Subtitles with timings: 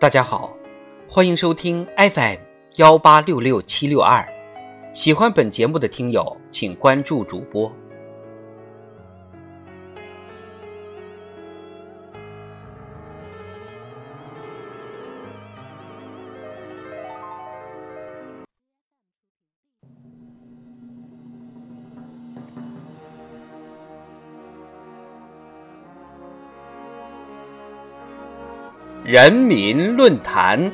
[0.00, 0.56] 大家好，
[1.08, 2.36] 欢迎收听 FM
[2.76, 4.24] 幺八六六七六二。
[4.94, 7.72] 喜欢本节目的听友，请关注主播。
[29.10, 30.70] 人民论坛，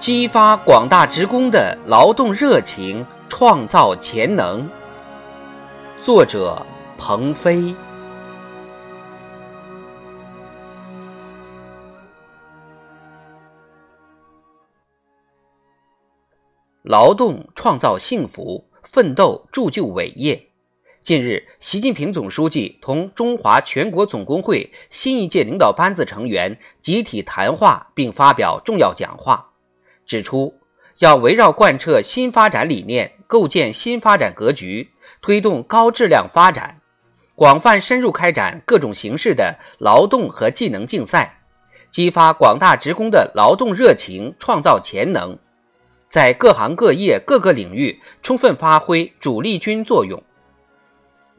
[0.00, 4.68] 激发广大职工的劳动热情，创造潜能。
[6.00, 6.60] 作者：
[6.98, 7.72] 彭飞。
[16.82, 20.47] 劳动创造幸福，奋斗铸就伟业。
[21.08, 29.52] 近日，习近平总书记同中华全国总工会新一届领导班子成员集体谈话并发表重要讲话，
[30.04, 30.52] 指出
[30.98, 34.90] 要围绕贯彻新发展理念、构建新发展格局，
[35.22, 36.82] 推动高质量发展，
[37.34, 41.40] 广泛深入开展各种形式的劳动和技能竞赛，
[41.90, 45.38] 激发广大职工的劳动热情，创造潜能，
[46.10, 50.22] 在各行各业各个领域充分发挥主力军作用。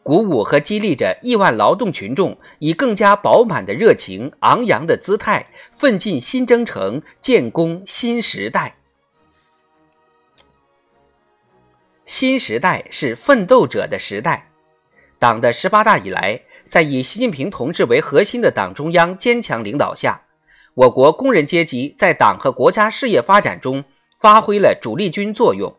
[0.04, 8.76] 鼓舞和激励着亿万劳动群众，以更加饱满的热情、昂扬的姿态，奋进新征程，建功新时代。
[12.06, 14.50] 新时代是奋斗者的时代。
[15.20, 20.24] 党的十八大以来，在以习近平同志为核心的党中央坚强领导下，
[20.74, 23.84] 我国工人阶级在党和国家事业发展中
[24.20, 25.76] 发挥了主力军作用，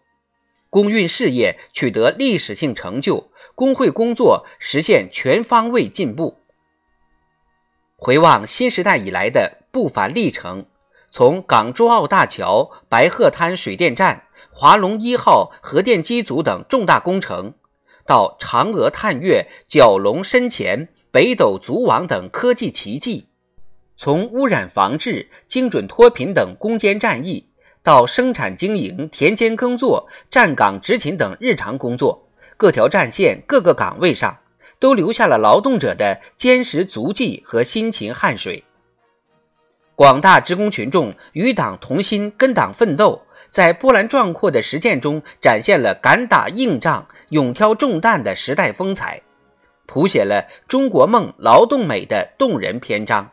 [0.70, 3.30] 工运事业取得历史性成就。
[3.56, 6.38] 工会工作实现全方位进步。
[7.96, 10.64] 回望新时代以来的不凡历程，
[11.10, 17.52] 从港珠澳大桥、白鹤滩水电站、华龙一号核电机组等重大工程，
[18.06, 23.27] 到嫦娥探月、蛟龙深潜、北斗组网等科技奇迹；
[23.98, 27.49] 从污染防治、精准脱贫等攻坚战役，
[27.83, 32.27] 到生产经营、田间耕作、站岗执勤等日常工作。
[32.57, 34.36] 各条战线、各个岗位上，
[34.79, 38.64] 都留下了劳动者的坚实足迹和辛勤汗水。
[39.95, 49.23] 广大职工群众与党同心，跟党奋斗，在波澜壮阔的实践中展现了敢打硬仗、勇挑重担的时代风采，
[49.86, 53.30] 谱写了中国梦、劳动美的动人篇章。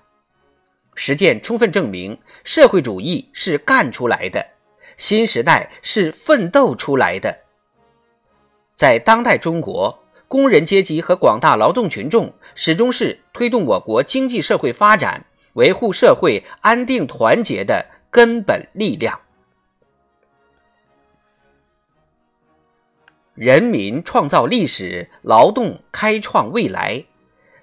[1.00, 4.44] 实践充分证明，社会主义是干出来的，
[4.98, 7.38] 新时代是奋斗出来的。
[8.74, 19.22] 在当代中国，工人阶级和广大劳动群众始终是推动我国经济社会发展、维护社会安定团结的根本力量。
[23.36, 27.06] 人民创造历史，劳动开创未来。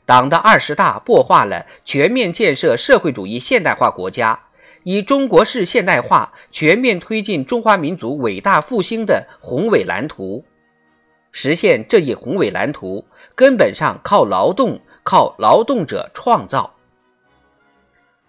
[0.06, 4.38] 党的二十大擘画了全面建设社会主义现代化国家、
[4.82, 10.44] 以中国式现代化全面推进中华民族伟大复兴的宏伟蓝图。
[11.32, 16.74] 实现这一宏伟蓝图，根本上靠劳动，靠劳动者创造。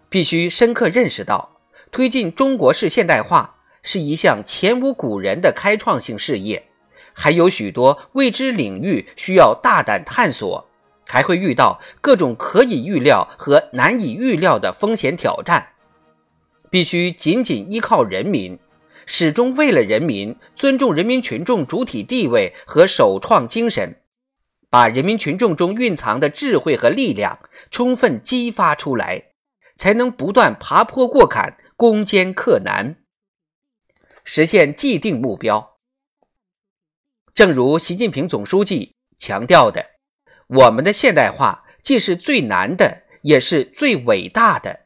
[0.09, 1.57] 必须深刻认识到，
[1.91, 6.65] 推进中国式现代化是一项前无古人的开创性事业，
[7.13, 10.67] 还有许多未知领域需要大胆探索，
[11.05, 15.73] 还会遇到各种可以预料和难以预料的风险挑战。
[16.69, 18.59] 必须紧紧依靠人民。
[19.07, 24.01] 始终为了人民，尊重人民群众主体地位和首创精神，
[24.67, 27.37] 把人民群众中蕴藏的智慧和力量
[27.69, 29.25] 充分激发出来，
[29.77, 32.95] 才能不断爬坡过坎、攻坚克难，
[34.23, 35.77] 实现既定目标。
[37.35, 39.85] 正如习近平总书记强调的
[40.47, 44.81] ：“我们的现代化既是最难的，也是最伟大的。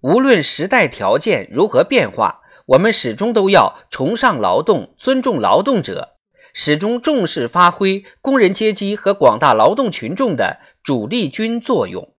[0.00, 2.38] 无论时代条件如何变化。”
[2.70, 6.18] 我们始终都要崇尚劳动，尊重劳动者，
[6.54, 12.14] 始终重视发挥工人阶级和广大劳动群众的主力军作用，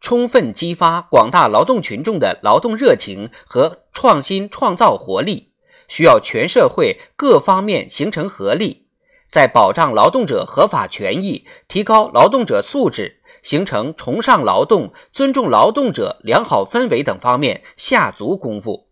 [0.00, 5.49] 充分激发广大劳动群众的劳动热情和创新创造活力，
[5.90, 8.86] 需要全社会各方面形成合力，
[9.28, 13.18] 在保障劳动者合法权益、提高劳动者素质。
[13.42, 18.90] 形成崇尚劳动、尊重劳动者良好氛围等方面下足功夫。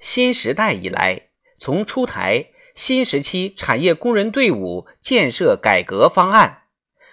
[0.00, 1.28] 新时代以来，
[1.60, 6.62] 从出台新时期产业工人队伍建设改革方案，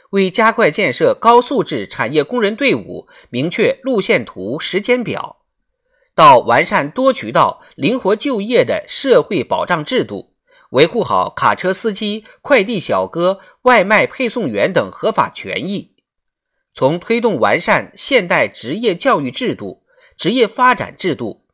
[0.09, 5.44] 为加快建设高素质产业工人队伍，明确路线图、时间表；
[6.15, 10.33] 到完善多渠道、灵活就业的社会保障制度，
[10.69, 15.91] 维护好卡车司机、快递小哥、外卖配送员等合法权益；
[16.73, 19.83] 从推动完善现代职业教育制度、
[20.17, 21.45] 职业发展制度，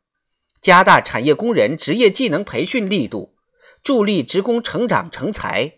[0.60, 3.34] 加大产业工人职业技能培训力度，
[3.82, 5.72] 助力职工成长成才。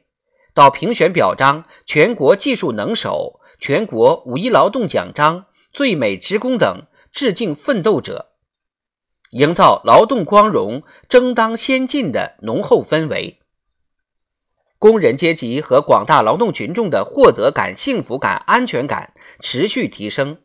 [0.52, 8.33] 到评选表彰全国技术能手、全国五一劳动奖章、最美职工等致敬奋斗者，
[9.34, 13.38] 营造劳动光荣、争当先进的浓厚氛围。
[14.78, 20.38] 工人阶级和广大劳动群众的获得感、幸福感、安全感持续提升，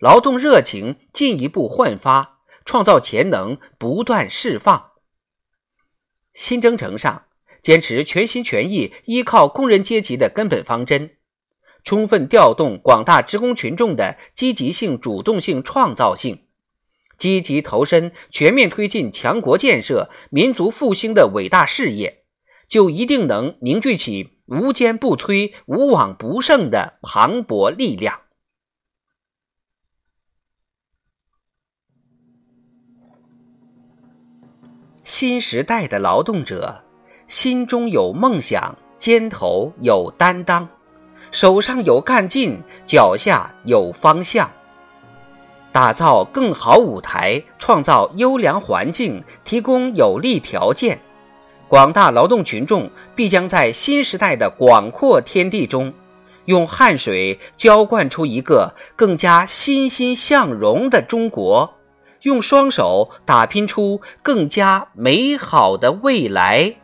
[0.00, 4.92] 劳动热情进一步焕发，创造潜能不断释放。
[6.34, 7.24] 新征程上。
[7.62, 11.16] 坚持全心全意依靠工人阶级的根本方针，
[11.82, 16.45] 充分调动广大职工群众的积极性、主动性、创造性，
[17.18, 22.24] 积极投身全面推进强国建设、民族复兴的伟大事业，
[22.68, 28.20] 就一定能凝聚起无坚不摧、无往不胜的磅礴力量。
[35.02, 36.82] 新时代的劳动者。
[37.28, 40.68] 心中有梦想，肩头有担当，
[41.32, 44.48] 手上有干劲，脚下有方向。
[45.76, 50.98] 打造更好舞台，创造优良环境，提供有利条件，
[51.68, 55.92] 广大劳动群众必将在新时代的广阔天地中，
[56.46, 61.74] 用汗水浇灌出一个更加欣欣向荣的中国，
[62.22, 66.76] 用双手打拼出更加美好的未来。